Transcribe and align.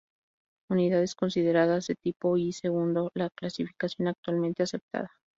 Unidades 0.71 1.13
consideradas 1.13 1.85
de 1.85 1.93
Tipo 1.93 2.35
I 2.35 2.53
según 2.53 2.95
la 3.13 3.29
clasificación 3.29 4.07
actualmente 4.07 4.63
aceptada. 4.63 5.11